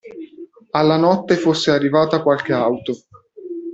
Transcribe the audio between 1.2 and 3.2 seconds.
fosse arrivata qualche auto.